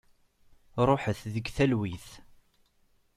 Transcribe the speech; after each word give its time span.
Ruḥet 0.87 1.19
deg 1.33 1.45
talwit. 1.55 2.07